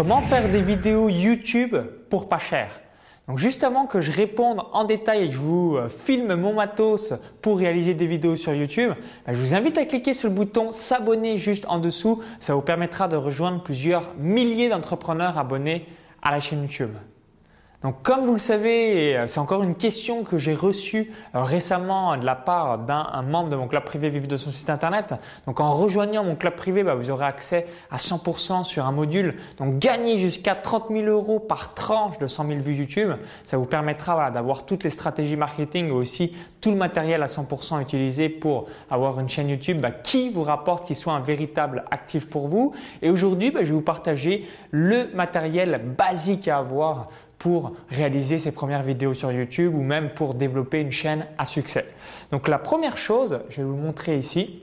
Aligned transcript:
Comment 0.00 0.22
faire 0.22 0.48
des 0.48 0.62
vidéos 0.62 1.10
YouTube 1.10 1.76
pour 2.08 2.30
pas 2.30 2.38
cher 2.38 2.80
donc 3.28 3.36
juste 3.36 3.62
avant 3.62 3.84
que 3.84 4.00
je 4.00 4.10
réponde 4.10 4.62
en 4.72 4.84
détail 4.84 5.24
et 5.24 5.26
que 5.28 5.34
je 5.34 5.38
vous 5.38 5.76
euh, 5.76 5.90
filme 5.90 6.36
mon 6.36 6.54
matos 6.54 7.12
pour 7.42 7.58
réaliser 7.58 7.92
des 7.92 8.06
vidéos 8.06 8.34
sur 8.34 8.54
YouTube, 8.54 8.92
bah, 9.26 9.34
je 9.34 9.38
vous 9.38 9.54
invite 9.54 9.76
à 9.76 9.84
cliquer 9.84 10.14
sur 10.14 10.30
le 10.30 10.34
bouton 10.34 10.72
s'abonner 10.72 11.36
juste 11.36 11.66
en 11.68 11.78
dessous. 11.78 12.22
Ça 12.40 12.54
vous 12.54 12.62
permettra 12.62 13.08
de 13.08 13.16
rejoindre 13.16 13.62
plusieurs 13.62 14.14
milliers 14.16 14.70
d'entrepreneurs 14.70 15.36
abonnés 15.36 15.86
à 16.22 16.30
la 16.30 16.40
chaîne 16.40 16.62
YouTube. 16.62 16.92
Donc 17.82 18.02
comme 18.02 18.26
vous 18.26 18.34
le 18.34 18.38
savez, 18.38 19.16
euh, 19.16 19.26
c'est 19.26 19.40
encore 19.40 19.62
une 19.62 19.74
question 19.74 20.22
que 20.22 20.36
j'ai 20.36 20.52
reçue 20.54 21.12
euh, 21.34 21.42
récemment 21.42 22.14
de 22.18 22.26
la 22.26 22.34
part 22.34 22.78
d'un 22.78 23.22
membre 23.22 23.48
de 23.48 23.56
mon 23.56 23.68
club 23.68 23.84
privé 23.84 24.10
Vive 24.10 24.26
de 24.26 24.36
son 24.36 24.50
site 24.50 24.68
internet. 24.68 25.14
Donc 25.46 25.60
en 25.60 25.72
rejoignant 25.72 26.22
mon 26.22 26.36
club 26.36 26.56
privé, 26.56 26.82
bah, 26.84 26.94
vous 26.94 27.10
aurez 27.10 27.24
accès 27.24 27.66
à 27.90 27.96
100% 27.96 28.64
sur 28.64 28.86
un 28.86 28.92
module. 28.92 29.36
Donc 29.56 29.78
gagner 29.78 30.18
jusqu'à 30.18 30.54
30 30.54 30.88
000 30.90 31.06
euros 31.06 31.40
par 31.40 31.72
tranche 31.72 32.18
de 32.18 32.26
100 32.26 32.48
000 32.48 32.60
vues 32.60 32.74
YouTube. 32.74 33.12
Ça 33.44 33.56
vous 33.56 33.64
permettra 33.64 34.30
d'avoir 34.30 34.66
toutes 34.66 34.84
les 34.84 34.90
stratégies 34.90 35.36
marketing 35.36 35.88
et 35.88 35.92
aussi 35.92 36.36
tout 36.60 36.70
le 36.72 36.76
matériel 36.76 37.22
à 37.22 37.28
100% 37.28 37.80
utilisé 37.80 38.28
pour 38.28 38.66
avoir 38.90 39.18
une 39.20 39.30
chaîne 39.30 39.48
YouTube 39.48 39.80
bah, 39.80 39.90
qui 39.90 40.28
vous 40.28 40.42
rapporte, 40.42 40.86
qui 40.86 40.94
soit 40.94 41.14
un 41.14 41.20
véritable 41.20 41.84
actif 41.90 42.28
pour 42.28 42.46
vous. 42.46 42.74
Et 43.00 43.08
aujourd'hui, 43.08 43.50
bah, 43.50 43.60
je 43.60 43.66
vais 43.66 43.72
vous 43.72 43.80
partager 43.80 44.46
le 44.70 45.08
matériel 45.14 45.80
basique 45.96 46.46
à 46.46 46.58
avoir 46.58 47.08
pour 47.40 47.72
réaliser 47.88 48.38
ses 48.38 48.52
premières 48.52 48.82
vidéos 48.82 49.14
sur 49.14 49.32
YouTube 49.32 49.74
ou 49.74 49.80
même 49.80 50.10
pour 50.10 50.34
développer 50.34 50.82
une 50.82 50.92
chaîne 50.92 51.26
à 51.38 51.46
succès. 51.46 51.86
Donc 52.30 52.46
la 52.48 52.58
première 52.58 52.98
chose, 52.98 53.40
je 53.48 53.62
vais 53.62 53.66
vous 53.66 53.76
montrer 53.76 54.18
ici, 54.18 54.62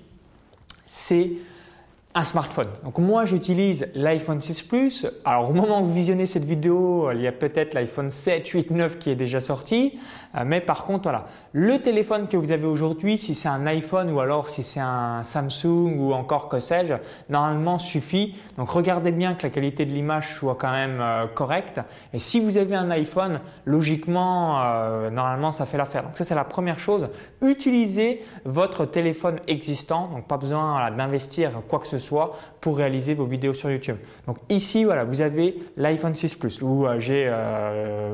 c'est 0.86 1.32
un 2.14 2.24
smartphone. 2.24 2.68
Donc 2.84 3.00
moi 3.00 3.26
j'utilise 3.26 3.88
l'iPhone 3.96 4.42
6 4.42 4.62
Plus. 4.62 5.08
Alors 5.26 5.50
au 5.50 5.54
moment 5.54 5.82
où 5.82 5.86
vous 5.86 5.94
visionnez 5.94 6.28
cette 6.28 6.46
vidéo, 6.46 7.12
il 7.12 7.22
y 7.22 7.28
a 7.28 7.32
peut-être 7.32 7.74
l'iPhone 7.74 8.12
7, 8.12 8.48
8, 8.48 8.70
9 8.70 9.00
qui 9.00 9.10
est 9.10 9.16
déjà 9.16 9.40
sorti. 9.40 9.98
Euh, 10.38 10.44
mais 10.46 10.62
par 10.62 10.86
contre 10.86 11.04
voilà, 11.04 11.26
le 11.54 11.80
téléphone 11.80 12.28
que 12.28 12.38
vous 12.38 12.52
avez 12.52 12.66
aujourd'hui, 12.66 13.18
si 13.18 13.36
c'est 13.36 13.48
un 13.48 13.66
iPhone 13.66 14.12
ou 14.12 14.20
alors 14.20 14.50
si 14.50 14.64
c'est 14.64 14.80
un 14.80 15.24
Samsung 15.24 15.96
ou 15.98 16.14
encore 16.14 16.50
que 16.50 16.60
sais-je, 16.60 16.94
normalement 17.30 17.80
suffit. 17.80 18.36
Donc 18.58 18.70
regardez 18.70 19.12
bien 19.12 19.34
que 19.36 19.44
la 19.44 19.50
qualité 19.50 19.86
de 19.86 19.92
l'image 19.92 20.34
soit 20.34 20.56
quand 20.56 20.72
même 20.72 21.00
euh, 21.02 21.28
correcte. 21.28 21.82
Et 22.14 22.20
si 22.20 22.40
vous 22.40 22.58
avez 22.58 22.76
un 22.76 22.90
iPhone, 22.92 23.40
logiquement, 23.66 24.62
euh, 24.62 25.10
normalement 25.10 25.52
ça 25.52 25.66
fait 25.66 25.78
l'affaire. 25.78 26.04
Donc 26.04 26.18
ça 26.18 26.24
c'est 26.24 26.36
la 26.36 26.44
première 26.44 26.80
chose. 26.80 27.10
Utilisez 27.42 28.24
votre 28.46 28.86
téléphone 28.86 29.40
existant. 29.48 30.08
Donc 30.08 30.28
pas 30.28 30.38
besoin 30.38 30.92
d'investir 30.92 31.52
quoi 31.68 31.80
que 31.80 31.88
ce 31.88 32.00
soit 32.00 32.36
pour 32.62 32.78
réaliser 32.78 33.14
vos 33.14 33.26
vidéos 33.26 33.54
sur 33.54 33.72
YouTube. 33.72 33.98
Donc 34.26 34.38
ici, 34.50 34.84
voilà, 34.84 35.04
vous 35.04 35.22
avez 35.22 35.58
l'iPhone 35.78 36.16
6 36.16 36.36
Plus 36.36 36.62
où 36.62 36.86
euh, 36.86 37.00
j'ai 37.00 37.32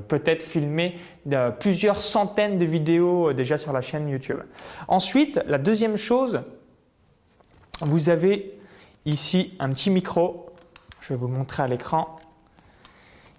peut-être 0.07 0.43
filmé 0.43 0.95
euh, 1.31 1.51
plusieurs 1.51 2.01
centaines 2.01 2.57
de 2.57 2.65
vidéos 2.65 3.31
déjà 3.33 3.57
sur 3.57 3.71
la 3.71 3.81
chaîne 3.81 4.09
YouTube. 4.09 4.39
Ensuite, 4.87 5.39
la 5.47 5.57
deuxième 5.57 5.95
chose, 5.95 6.41
vous 7.81 8.09
avez 8.09 8.53
ici 9.05 9.55
un 9.59 9.69
petit 9.69 9.89
micro. 9.89 10.49
Je 11.01 11.09
vais 11.09 11.15
vous 11.15 11.27
montrer 11.27 11.63
à 11.63 11.67
l'écran 11.67 12.17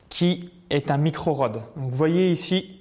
qui 0.09 0.51
est 0.71 0.91
un 0.91 0.97
micro 0.97 1.33
rod. 1.33 1.61
Vous 1.77 1.91
voyez 1.91 2.31
ici, 2.31 2.81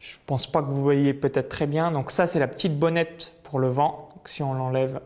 je 0.00 0.16
ne 0.16 0.20
pense 0.26 0.46
pas 0.46 0.62
que 0.62 0.68
vous 0.68 0.82
voyez 0.82 1.14
peut-être 1.14 1.48
très 1.48 1.66
bien. 1.66 1.90
Donc 1.90 2.10
ça, 2.10 2.26
c'est 2.26 2.38
la 2.38 2.48
petite 2.48 2.78
bonnette 2.78 3.32
pour 3.44 3.58
le 3.58 3.68
vent. 3.68 4.10
Si 4.26 4.42
on 4.42 4.52
l'enlève, 4.52 5.00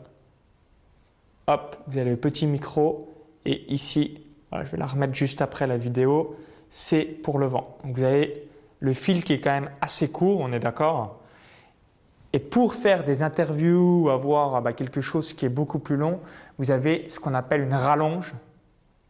hop, 1.46 1.76
vous 1.86 1.98
avez 1.98 2.10
le 2.10 2.16
petit 2.16 2.46
micro 2.46 3.14
et 3.44 3.72
ici, 3.72 4.20
je 4.52 4.70
vais 4.70 4.78
la 4.78 4.86
remettre 4.86 5.14
juste 5.14 5.42
après 5.42 5.66
la 5.66 5.76
vidéo, 5.76 6.36
c'est 6.68 7.04
pour 7.04 7.38
le 7.38 7.46
vent. 7.46 7.78
Donc 7.84 7.96
vous 7.96 8.02
avez 8.02 8.47
le 8.80 8.92
fil 8.92 9.24
qui 9.24 9.34
est 9.34 9.40
quand 9.40 9.52
même 9.52 9.70
assez 9.80 10.10
court, 10.10 10.40
on 10.40 10.52
est 10.52 10.60
d'accord. 10.60 11.20
Et 12.32 12.38
pour 12.38 12.74
faire 12.74 13.04
des 13.04 13.22
interviews 13.22 14.04
ou 14.04 14.10
avoir 14.10 14.54
ah 14.54 14.60
bah, 14.60 14.72
quelque 14.72 15.00
chose 15.00 15.32
qui 15.32 15.46
est 15.46 15.50
beaucoup 15.50 15.78
plus 15.78 15.96
long, 15.96 16.20
vous 16.58 16.70
avez 16.70 17.06
ce 17.08 17.18
qu'on 17.20 17.34
appelle 17.34 17.62
une 17.62 17.74
rallonge 17.74 18.34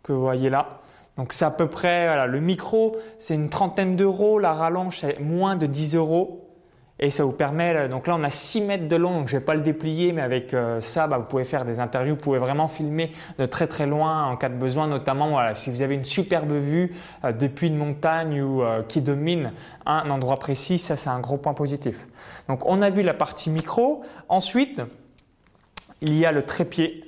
que 0.02 0.12
vous 0.12 0.20
voyez 0.20 0.50
là. 0.50 0.80
Donc 1.16 1.32
c'est 1.32 1.44
à 1.44 1.50
peu 1.50 1.66
près, 1.66 2.26
le 2.28 2.40
micro 2.40 2.96
c'est 3.18 3.34
une 3.34 3.50
trentaine 3.50 3.96
d'euros, 3.96 4.38
la 4.38 4.52
rallonge 4.52 5.00
c'est 5.00 5.18
moins 5.18 5.56
de 5.56 5.66
10 5.66 5.96
euros. 5.96 6.47
Et 7.00 7.10
ça 7.10 7.22
vous 7.22 7.32
permet, 7.32 7.88
donc 7.88 8.08
là 8.08 8.16
on 8.18 8.22
a 8.24 8.30
6 8.30 8.62
mètres 8.62 8.88
de 8.88 8.96
long, 8.96 9.20
donc 9.20 9.28
je 9.28 9.36
vais 9.36 9.44
pas 9.44 9.54
le 9.54 9.60
déplier, 9.60 10.12
mais 10.12 10.22
avec 10.22 10.52
euh, 10.52 10.80
ça, 10.80 11.06
bah, 11.06 11.18
vous 11.18 11.26
pouvez 11.26 11.44
faire 11.44 11.64
des 11.64 11.78
interviews, 11.78 12.16
vous 12.16 12.20
pouvez 12.20 12.40
vraiment 12.40 12.66
filmer 12.66 13.12
de 13.38 13.46
très 13.46 13.68
très 13.68 13.86
loin 13.86 14.24
en 14.26 14.36
cas 14.36 14.48
de 14.48 14.56
besoin, 14.56 14.88
notamment 14.88 15.28
voilà, 15.28 15.54
si 15.54 15.70
vous 15.70 15.82
avez 15.82 15.94
une 15.94 16.04
superbe 16.04 16.50
vue 16.50 16.92
euh, 17.24 17.30
depuis 17.30 17.68
une 17.68 17.76
montagne 17.76 18.42
ou 18.42 18.62
euh, 18.62 18.82
qui 18.82 19.00
domine 19.00 19.52
un 19.86 20.10
endroit 20.10 20.38
précis, 20.38 20.80
ça 20.80 20.96
c'est 20.96 21.10
un 21.10 21.20
gros 21.20 21.36
point 21.36 21.54
positif. 21.54 22.08
Donc 22.48 22.66
on 22.66 22.82
a 22.82 22.90
vu 22.90 23.02
la 23.02 23.14
partie 23.14 23.48
micro. 23.48 24.02
Ensuite, 24.28 24.82
il 26.00 26.18
y 26.18 26.26
a 26.26 26.32
le 26.32 26.42
trépied 26.42 27.07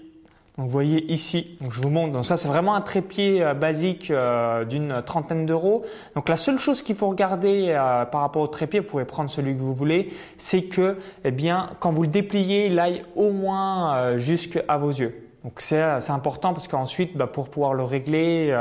vous 0.65 0.69
voyez 0.69 1.11
ici, 1.13 1.57
donc 1.61 1.73
je 1.73 1.81
vous 1.81 1.91
montre, 1.91 2.13
donc 2.13 2.25
ça 2.25 2.37
c'est 2.37 2.49
vraiment 2.49 2.75
un 2.75 2.81
trépied 2.81 3.43
euh, 3.43 3.55
basique 3.55 4.11
euh, 4.11 4.65
d'une 4.65 5.03
trentaine 5.03 5.47
d'euros. 5.47 5.85
Donc 6.15 6.29
la 6.29 6.37
seule 6.37 6.59
chose 6.59 6.83
qu'il 6.83 6.97
faut 6.97 7.09
regarder 7.09 7.67
euh, 7.69 8.05
par 8.05 8.21
rapport 8.21 8.43
au 8.43 8.47
trépied, 8.47 8.81
vous 8.81 8.87
pouvez 8.87 9.05
prendre 9.05 9.31
celui 9.31 9.55
que 9.55 9.59
vous 9.59 9.75
voulez, 9.75 10.13
c'est 10.39 10.63
que 10.63 10.99
eh 11.25 11.31
bien 11.31 11.71
quand 11.81 11.93
vous 11.93 12.03
le 12.03 12.09
dépliez, 12.09 12.67
il 12.67 12.79
aille 12.79 13.05
au 13.17 13.31
moins 13.31 14.19
jusqu'à 14.19 14.77
vos 14.77 14.91
yeux. 14.91 15.29
Donc 15.45 15.61
c'est 15.61 16.11
important 16.11 16.53
parce 16.53 16.69
qu'ensuite, 16.69 17.17
bah, 17.17 17.27
pour 17.27 17.49
pouvoir 17.49 17.73
le 17.73 17.83
régler, 17.83 18.55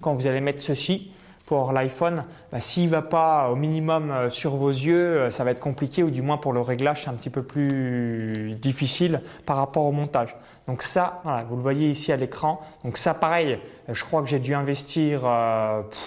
quand 0.00 0.12
vous 0.12 0.26
allez 0.26 0.40
mettre 0.40 0.60
ceci, 0.60 1.10
pour 1.48 1.72
l'iPhone, 1.72 2.24
bah, 2.52 2.60
s'il 2.60 2.90
va 2.90 3.00
pas 3.00 3.48
au 3.48 3.56
minimum 3.56 4.10
euh, 4.10 4.28
sur 4.28 4.56
vos 4.56 4.68
yeux, 4.68 5.16
euh, 5.16 5.30
ça 5.30 5.44
va 5.44 5.50
être 5.52 5.60
compliqué 5.60 6.02
ou 6.02 6.10
du 6.10 6.20
moins 6.20 6.36
pour 6.36 6.52
le 6.52 6.60
réglage, 6.60 7.04
c'est 7.04 7.08
un 7.08 7.14
petit 7.14 7.30
peu 7.30 7.42
plus 7.42 8.54
difficile 8.60 9.22
par 9.46 9.56
rapport 9.56 9.84
au 9.84 9.92
montage. 9.92 10.36
Donc 10.66 10.82
ça, 10.82 11.22
voilà, 11.24 11.44
vous 11.44 11.56
le 11.56 11.62
voyez 11.62 11.90
ici 11.90 12.12
à 12.12 12.18
l'écran. 12.18 12.60
Donc 12.84 12.98
ça, 12.98 13.14
pareil, 13.14 13.58
je 13.88 14.04
crois 14.04 14.20
que 14.20 14.28
j'ai 14.28 14.40
dû 14.40 14.52
investir 14.54 15.20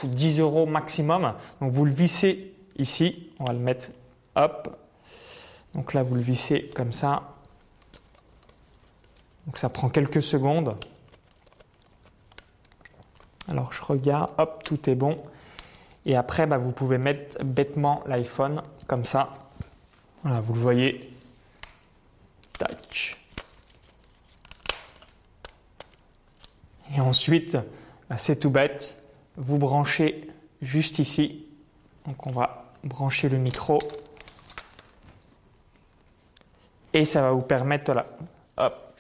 10 0.03 0.39
euh, 0.39 0.43
euros 0.43 0.67
maximum. 0.67 1.33
Donc 1.59 1.71
vous 1.71 1.85
le 1.85 1.91
vissez 1.91 2.53
ici, 2.77 3.31
on 3.39 3.45
va 3.45 3.53
le 3.53 3.59
mettre, 3.59 3.87
hop. 4.35 4.77
Donc 5.73 5.95
là, 5.95 6.03
vous 6.03 6.13
le 6.13 6.21
vissez 6.21 6.69
comme 6.75 6.93
ça. 6.93 7.23
Donc 9.47 9.57
ça 9.57 9.69
prend 9.69 9.89
quelques 9.89 10.21
secondes. 10.21 10.75
Alors 13.51 13.73
je 13.73 13.81
regarde, 13.81 14.31
hop, 14.37 14.63
tout 14.63 14.89
est 14.89 14.95
bon. 14.95 15.21
Et 16.05 16.15
après, 16.15 16.47
bah, 16.47 16.57
vous 16.57 16.71
pouvez 16.71 16.97
mettre 16.97 17.43
bêtement 17.43 18.01
l'iPhone 18.07 18.63
comme 18.87 19.03
ça. 19.03 19.29
Voilà, 20.23 20.39
vous 20.39 20.53
le 20.53 20.59
voyez. 20.61 21.13
Touch. 22.57 23.17
Et 26.95 27.01
ensuite, 27.01 27.57
bah, 28.09 28.17
c'est 28.17 28.37
tout 28.37 28.49
bête. 28.49 28.97
Vous 29.35 29.57
branchez 29.57 30.29
juste 30.61 30.99
ici. 30.99 31.45
Donc 32.07 32.25
on 32.27 32.31
va 32.31 32.71
brancher 32.85 33.27
le 33.27 33.37
micro. 33.37 33.79
Et 36.93 37.03
ça 37.03 37.21
va 37.21 37.31
vous 37.31 37.41
permettre, 37.41 37.93
là, 37.93 38.05
hop, 38.55 38.90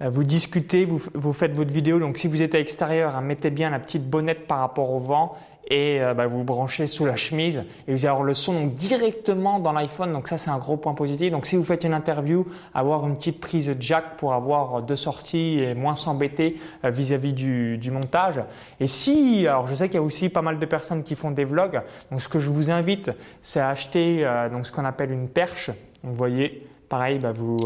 vous 0.00 0.24
discutez, 0.24 0.84
vous, 0.84 1.00
vous, 1.14 1.32
faites 1.32 1.52
votre 1.52 1.72
vidéo. 1.72 1.98
Donc 1.98 2.18
si 2.18 2.28
vous 2.28 2.42
êtes 2.42 2.54
à 2.54 2.58
l'extérieur, 2.58 3.16
hein, 3.16 3.22
mettez 3.22 3.50
bien 3.50 3.70
la 3.70 3.78
petite 3.78 4.08
bonnette 4.08 4.46
par 4.46 4.58
rapport 4.58 4.92
au 4.92 4.98
vent 4.98 5.36
et 5.68 6.00
euh, 6.00 6.14
bah, 6.14 6.26
vous 6.26 6.44
branchez 6.44 6.86
sous 6.86 7.04
la 7.04 7.16
chemise 7.16 7.64
et 7.88 7.92
vous 7.92 7.98
allez 7.98 8.08
avoir 8.08 8.24
le 8.24 8.34
son 8.34 8.66
directement 8.66 9.58
dans 9.58 9.72
l'iPhone. 9.72 10.12
Donc 10.12 10.28
ça 10.28 10.38
c'est 10.38 10.50
un 10.50 10.58
gros 10.58 10.76
point 10.76 10.94
positif. 10.94 11.32
Donc 11.32 11.46
si 11.46 11.56
vous 11.56 11.64
faites 11.64 11.84
une 11.84 11.94
interview, 11.94 12.46
avoir 12.74 13.06
une 13.06 13.16
petite 13.16 13.40
prise 13.40 13.74
jack 13.80 14.16
pour 14.18 14.34
avoir 14.34 14.82
deux 14.82 14.96
sorties 14.96 15.60
et 15.60 15.74
moins 15.74 15.94
s'embêter 15.94 16.56
euh, 16.84 16.90
vis-à-vis 16.90 17.32
du, 17.32 17.78
du, 17.78 17.90
montage. 17.90 18.40
Et 18.80 18.86
si, 18.86 19.46
alors 19.46 19.66
je 19.66 19.74
sais 19.74 19.88
qu'il 19.88 19.96
y 19.96 20.02
a 20.02 20.02
aussi 20.02 20.28
pas 20.28 20.42
mal 20.42 20.58
de 20.58 20.66
personnes 20.66 21.02
qui 21.02 21.16
font 21.16 21.30
des 21.30 21.44
vlogs. 21.44 21.80
Donc 22.10 22.20
ce 22.20 22.28
que 22.28 22.38
je 22.38 22.50
vous 22.50 22.70
invite, 22.70 23.10
c'est 23.42 23.60
à 23.60 23.70
acheter 23.70 24.28
donc 24.52 24.66
ce 24.66 24.72
qu'on 24.72 24.84
appelle 24.84 25.10
une 25.10 25.28
perche. 25.28 25.68
Donc, 26.04 26.12
vous 26.12 26.14
voyez, 26.14 26.66
pareil, 26.88 27.18
bah, 27.18 27.32
vous 27.32 27.58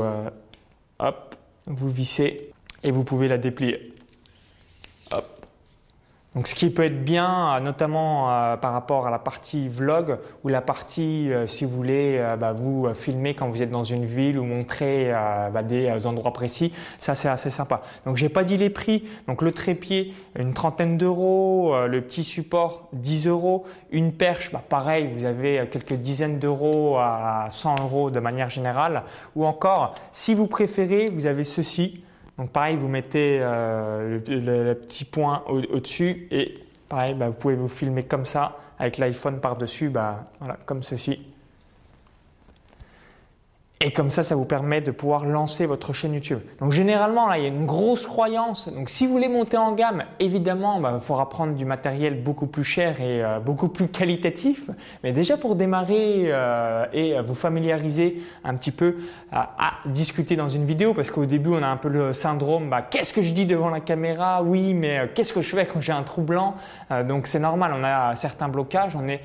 hop 0.98 1.39
vous 1.66 1.90
vissez 1.90 2.50
et 2.82 2.90
vous 2.90 3.04
pouvez 3.04 3.28
la 3.28 3.38
déplier. 3.38 3.92
Donc 6.36 6.46
ce 6.46 6.54
qui 6.54 6.70
peut 6.70 6.84
être 6.84 7.04
bien, 7.04 7.56
euh, 7.56 7.60
notamment 7.60 8.30
euh, 8.30 8.56
par 8.56 8.72
rapport 8.72 9.08
à 9.08 9.10
la 9.10 9.18
partie 9.18 9.68
vlog 9.68 10.18
ou 10.44 10.48
la 10.48 10.60
partie, 10.60 11.32
euh, 11.32 11.44
si 11.46 11.64
vous 11.64 11.72
voulez, 11.72 12.24
bah, 12.38 12.52
vous 12.52 12.92
filmer 12.94 13.34
quand 13.34 13.48
vous 13.48 13.62
êtes 13.62 13.70
dans 13.70 13.82
une 13.82 14.04
ville 14.04 14.38
ou 14.38 14.44
montrer 14.44 15.12
bah, 15.52 15.62
des 15.62 16.06
endroits 16.06 16.32
précis, 16.32 16.72
ça 16.98 17.14
c'est 17.14 17.28
assez 17.28 17.50
sympa. 17.50 17.82
Donc 18.06 18.16
j'ai 18.16 18.28
pas 18.28 18.44
dit 18.44 18.56
les 18.56 18.70
prix. 18.70 19.04
Donc 19.26 19.42
le 19.42 19.50
trépied, 19.50 20.14
une 20.38 20.54
trentaine 20.54 20.96
d'euros, 20.96 21.74
le 21.86 22.00
petit 22.00 22.24
support, 22.24 22.88
10 22.92 23.26
euros, 23.26 23.64
une 23.90 24.12
perche, 24.12 24.52
bah, 24.52 24.62
pareil, 24.66 25.10
vous 25.12 25.24
avez 25.24 25.66
quelques 25.70 25.94
dizaines 25.94 26.38
d'euros 26.38 26.96
à 26.98 27.46
100 27.48 27.76
euros 27.82 28.10
de 28.10 28.20
manière 28.20 28.50
générale. 28.50 29.02
Ou 29.34 29.46
encore, 29.46 29.94
si 30.12 30.34
vous 30.34 30.46
préférez, 30.46 31.08
vous 31.08 31.26
avez 31.26 31.44
ceci. 31.44 32.04
Donc 32.40 32.52
pareil, 32.52 32.76
vous 32.76 32.88
mettez 32.88 33.38
euh, 33.42 34.18
le, 34.26 34.72
petit 34.72 35.04
point 35.04 35.44
au-dessus 35.46 36.26
et 36.30 36.54
pareil, 36.88 37.12
bah, 37.12 37.26
vous 37.26 37.34
pouvez 37.34 37.54
vous 37.54 37.68
filmer 37.68 38.04
comme 38.04 38.24
ça 38.24 38.56
avec 38.78 38.96
l'iPhone 38.96 39.40
par-dessus, 39.40 39.90
bah, 39.90 40.24
voilà, 40.38 40.56
comme 40.64 40.82
ceci. 40.82 41.20
Et 43.82 43.92
comme 43.92 44.10
ça, 44.10 44.22
ça 44.22 44.34
vous 44.34 44.44
permet 44.44 44.82
de 44.82 44.90
pouvoir 44.90 45.24
lancer 45.24 45.64
votre 45.64 45.94
chaîne 45.94 46.12
YouTube. 46.12 46.40
Donc 46.58 46.70
généralement, 46.70 47.26
là, 47.26 47.38
il 47.38 47.44
y 47.44 47.46
a 47.46 47.48
une 47.48 47.64
grosse 47.64 48.06
croyance. 48.06 48.68
Donc 48.68 48.90
si 48.90 49.06
vous 49.06 49.12
voulez 49.12 49.30
monter 49.30 49.56
en 49.56 49.72
gamme, 49.72 50.04
évidemment, 50.18 50.78
bah, 50.80 50.92
il 50.96 51.00
faudra 51.00 51.30
prendre 51.30 51.54
du 51.54 51.64
matériel 51.64 52.22
beaucoup 52.22 52.46
plus 52.46 52.62
cher 52.62 53.00
et 53.00 53.24
euh, 53.24 53.40
beaucoup 53.40 53.68
plus 53.70 53.88
qualitatif. 53.88 54.68
Mais 55.02 55.12
déjà 55.12 55.38
pour 55.38 55.56
démarrer 55.56 56.24
euh, 56.26 56.84
et 56.92 57.18
vous 57.22 57.34
familiariser 57.34 58.20
un 58.44 58.54
petit 58.54 58.70
peu 58.70 58.96
à, 59.32 59.48
discuter 59.86 60.36
dans 60.36 60.50
une 60.50 60.66
vidéo, 60.66 60.92
parce 60.92 61.10
qu'au 61.10 61.24
début, 61.24 61.48
on 61.48 61.62
a 61.62 61.68
un 61.68 61.78
peu 61.78 61.88
le 61.88 62.12
syndrome, 62.12 62.68
bah, 62.68 62.82
qu'est-ce 62.82 63.14
que 63.14 63.22
je 63.22 63.32
dis 63.32 63.46
devant 63.46 63.70
la 63.70 63.80
caméra? 63.80 64.42
Oui, 64.42 64.74
mais 64.74 64.98
euh, 64.98 65.06
qu'est-ce 65.14 65.32
que 65.32 65.40
je 65.40 65.56
fais 65.56 65.64
quand 65.64 65.80
j'ai 65.80 65.92
un 65.92 66.02
trou 66.02 66.20
blanc? 66.20 66.54
Donc 67.08 67.26
c'est 67.26 67.38
normal, 67.38 67.72
on 67.74 67.82
a 67.82 68.14
certains 68.14 68.48
blocages, 68.48 68.94
on 68.94 69.08
est 69.08 69.22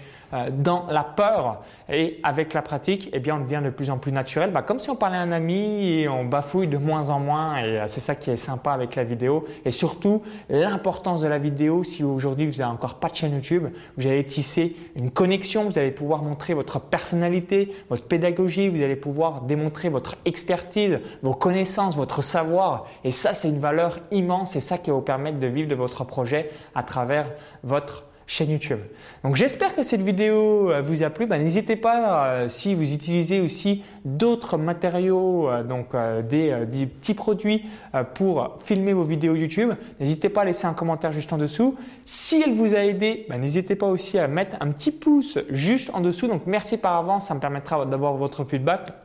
dans 0.52 0.86
la 0.90 1.04
peur. 1.04 1.62
Et 1.90 2.20
avec 2.24 2.54
la 2.54 2.62
pratique, 2.62 3.10
eh 3.12 3.20
bien, 3.20 3.36
on 3.36 3.40
devient 3.40 3.62
de 3.64 3.70
plus 3.70 3.90
en 3.90 3.98
plus 3.98 4.12
naturel 4.12 4.45
bah, 4.52 4.62
comme 4.62 4.80
si 4.80 4.90
on 4.90 4.96
parlait 4.96 5.18
à 5.18 5.22
un 5.22 5.32
ami 5.32 5.90
et 5.90 6.10
on 6.10 6.26
bafouille 6.26 6.68
de 6.68 6.78
moins 6.78 7.10
en 7.10 7.20
moins. 7.20 7.58
Et 7.58 7.80
euh, 7.80 7.88
c'est 7.88 8.00
ça 8.00 8.16
qui 8.16 8.30
est 8.30 8.38
sympa 8.38 8.72
avec 8.72 8.96
la 8.96 9.04
vidéo. 9.04 9.46
Et 9.66 9.72
surtout, 9.72 10.22
l'importance 10.50 11.22
de 11.22 11.28
la 11.28 11.38
vidéo. 11.38 11.84
Si 11.84 12.04
aujourd'hui 12.04 12.46
vous 12.46 12.58
n'avez 12.58 12.72
encore 12.72 12.96
pas 12.96 13.10
de 13.10 13.16
chaîne 13.16 13.34
YouTube, 13.34 13.68
vous 13.98 14.08
allez 14.08 14.26
tisser 14.26 14.76
une 14.96 15.12
connexion. 15.12 15.66
Vous 15.66 15.78
allez 15.78 15.92
pouvoir 15.92 16.24
montrer 16.24 16.54
votre 16.54 16.80
personnalité, 16.80 17.74
votre 17.90 18.06
pédagogie. 18.06 18.70
Vous 18.70 18.82
allez 18.82 18.96
pouvoir 18.96 19.42
démontrer 19.42 19.90
votre 19.90 20.16
expertise, 20.26 21.00
vos 21.22 21.34
connaissances, 21.34 21.96
votre 21.96 22.22
savoir. 22.22 22.86
Et 23.04 23.12
ça, 23.12 23.34
c'est 23.34 23.50
une 23.50 23.60
valeur 23.60 24.00
immense. 24.12 24.52
C'est 24.52 24.60
ça 24.60 24.78
qui 24.78 24.90
va 24.90 24.96
vous 24.96 25.02
permettre 25.02 25.40
de 25.40 25.48
vivre 25.48 25.70
de 25.70 25.76
votre 25.76 26.04
projet 26.04 26.50
à 26.74 26.84
travers 26.84 27.30
votre 27.64 28.06
chaîne 28.28 28.50
YouTube. 28.50 28.80
Donc 29.24 29.36
j'espère 29.36 29.76
que 29.76 29.84
cette 29.84 30.02
vidéo 30.02 30.72
euh, 30.72 30.82
vous 30.82 31.04
a 31.04 31.10
plu. 31.10 31.26
Ben, 31.26 31.42
N'hésitez 31.42 31.76
pas 31.76 32.28
euh, 32.28 32.50
si 32.50 32.74
vous 32.74 32.94
utilisez 32.94 33.40
aussi 33.40 33.84
d'autres 34.04 34.58
matériaux, 34.58 35.50
euh, 35.50 35.64
donc 35.64 35.96
des, 36.28 36.86
petits 36.86 37.14
produits 37.14 37.66
pour 38.14 38.58
filmer 38.64 38.94
vos 38.94 39.04
vidéos 39.04 39.36
YouTube. 39.36 39.74
N'hésitez 40.00 40.30
pas 40.30 40.42
à 40.42 40.46
laisser 40.46 40.66
un 40.66 40.74
commentaire 40.74 41.12
juste 41.12 41.32
en 41.34 41.38
dessous. 41.38 41.76
Si 42.04 42.42
elle 42.46 42.54
vous 42.54 42.74
a 42.74 42.80
aidé, 42.80 43.26
ben, 43.30 43.40
n'hésitez 43.40 43.76
pas 43.76 43.88
aussi 43.88 44.18
à 44.18 44.28
mettre 44.28 44.58
un 44.60 44.72
petit 44.72 44.92
pouce 44.92 45.40
juste 45.50 45.92
en 45.94 46.02
dessous. 46.02 46.28
Donc 46.28 46.44
merci 46.46 46.78
par 46.78 46.96
avance, 46.96 47.28
ça 47.28 47.36
me 47.36 47.40
permettra 47.40 47.86
d'avoir 47.86 48.16
votre 48.16 48.44
feedback 48.46 49.05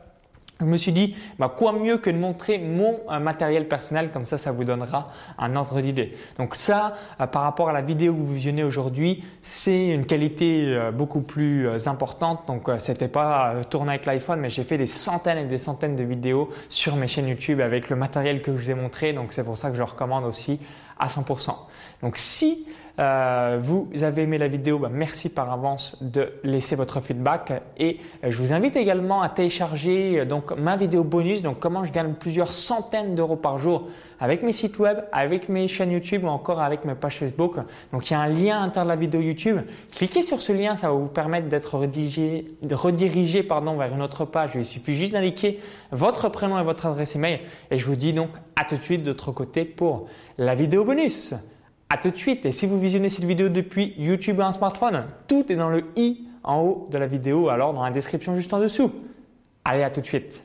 je 0.61 0.65
me 0.65 0.77
suis 0.77 0.91
dit, 0.91 1.15
bah, 1.39 1.51
quoi 1.55 1.73
mieux 1.73 1.97
que 1.97 2.09
de 2.09 2.17
montrer 2.17 2.59
mon 2.59 2.99
euh, 3.09 3.19
matériel 3.19 3.67
personnel, 3.67 4.11
comme 4.11 4.25
ça, 4.25 4.37
ça 4.37 4.51
vous 4.51 4.63
donnera 4.63 5.07
un 5.37 5.55
ordre 5.55 5.81
d'idée. 5.81 6.13
Donc 6.37 6.55
ça, 6.55 6.95
euh, 7.19 7.27
par 7.27 7.41
rapport 7.43 7.69
à 7.69 7.73
la 7.73 7.81
vidéo 7.81 8.13
que 8.13 8.19
vous 8.19 8.33
visionnez 8.33 8.63
aujourd'hui, 8.63 9.23
c'est 9.41 9.89
une 9.89 10.05
qualité 10.05 10.65
euh, 10.67 10.91
beaucoup 10.91 11.21
plus 11.21 11.67
importante. 11.87 12.41
Donc 12.47 12.69
c'était 12.77 13.07
pas 13.07 13.55
tourné 13.69 13.91
avec 13.91 14.05
l'iPhone, 14.05 14.39
mais 14.39 14.49
j'ai 14.49 14.63
fait 14.63 14.77
des 14.77 14.85
centaines 14.85 15.39
et 15.39 15.45
des 15.45 15.57
centaines 15.57 15.95
de 15.95 16.03
vidéos 16.03 16.49
sur 16.69 16.95
mes 16.95 17.07
chaînes 17.07 17.27
YouTube 17.27 17.59
avec 17.59 17.89
le 17.89 17.95
matériel 17.95 18.41
que 18.41 18.51
je 18.51 18.57
vous 18.57 18.71
ai 18.71 18.75
montré. 18.75 19.13
Donc 19.13 19.33
c'est 19.33 19.43
pour 19.43 19.57
ça 19.57 19.71
que 19.71 19.77
je 19.77 19.81
recommande 19.81 20.25
aussi 20.25 20.59
à 20.99 21.07
100%. 21.07 21.55
Donc 22.03 22.17
si 22.17 22.67
vous 22.97 23.89
avez 24.03 24.23
aimé 24.23 24.37
la 24.37 24.47
vidéo, 24.47 24.77
bah, 24.77 24.89
merci 24.91 25.29
par 25.29 25.51
avance 25.51 25.97
de 26.03 26.33
laisser 26.43 26.75
votre 26.75 27.01
feedback 27.01 27.63
et 27.77 27.97
je 28.21 28.37
vous 28.37 28.53
invite 28.53 28.75
également 28.75 29.23
à 29.23 29.29
télécharger 29.29 30.19
euh, 30.19 30.25
ma 30.57 30.75
vidéo 30.75 31.03
bonus, 31.03 31.41
donc 31.41 31.59
comment 31.59 31.83
je 31.83 31.91
gagne 31.91 32.13
plusieurs 32.13 32.51
centaines 32.51 33.15
d'euros 33.15 33.35
par 33.35 33.57
jour 33.57 33.87
avec 34.19 34.43
mes 34.43 34.53
sites 34.53 34.77
web, 34.79 34.99
avec 35.11 35.49
mes 35.49 35.67
chaînes 35.67 35.91
YouTube 35.91 36.23
ou 36.23 36.27
encore 36.27 36.61
avec 36.61 36.85
mes 36.85 36.95
pages 36.95 37.17
Facebook. 37.17 37.55
Donc 37.91 38.09
il 38.09 38.13
y 38.13 38.15
a 38.15 38.19
un 38.19 38.27
lien 38.27 38.57
à 38.57 38.61
l'intérieur 38.61 38.85
de 38.85 38.89
la 38.89 38.95
vidéo 38.95 39.21
YouTube. 39.21 39.57
Cliquez 39.91 40.23
sur 40.23 40.41
ce 40.41 40.53
lien, 40.53 40.75
ça 40.75 40.87
va 40.87 40.93
vous 40.93 41.07
permettre 41.07 41.47
d'être 41.47 41.75
redirigé, 41.75 42.53
redirigé 42.71 43.43
pardon, 43.43 43.75
vers 43.77 43.93
une 43.93 44.01
autre 44.01 44.25
page. 44.25 44.51
Il 44.55 44.65
suffit 44.65 44.95
juste 44.95 45.13
d'indiquer 45.13 45.59
votre 45.91 46.29
prénom 46.29 46.59
et 46.59 46.63
votre 46.63 46.85
adresse 46.85 47.15
email 47.15 47.39
et 47.69 47.77
je 47.77 47.85
vous 47.85 47.95
dis 47.95 48.13
donc 48.13 48.29
à 48.55 48.65
tout 48.65 48.77
de 48.77 48.83
suite 48.83 49.03
de 49.03 49.09
l'autre 49.09 49.31
côté 49.31 49.65
pour 49.65 50.07
la 50.37 50.55
vidéo 50.55 50.85
bonus. 50.85 51.33
À 51.89 51.97
tout 51.97 52.09
de 52.09 52.17
suite. 52.17 52.45
Et 52.45 52.53
si 52.53 52.67
vous 52.67 52.79
visionnez 52.79 53.09
cette 53.09 53.25
vidéo 53.25 53.49
depuis 53.49 53.93
YouTube 53.97 54.39
ou 54.39 54.43
un 54.43 54.53
smartphone, 54.53 55.03
tout 55.27 55.51
est 55.51 55.55
dans 55.55 55.69
le 55.69 55.83
i 55.97 56.25
en 56.43 56.61
haut 56.61 56.87
de 56.89 56.97
la 56.97 57.05
vidéo, 57.05 57.49
alors 57.49 57.73
dans 57.73 57.83
la 57.83 57.91
description 57.91 58.35
juste 58.35 58.53
en 58.53 58.59
dessous. 58.59 58.91
Allez, 59.63 59.83
à 59.83 59.89
tout 59.91 60.01
de 60.01 60.05
suite. 60.05 60.43